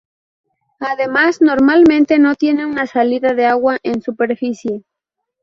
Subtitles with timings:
[0.79, 4.83] Además, normalmente no tiene una salida de agua en superficie.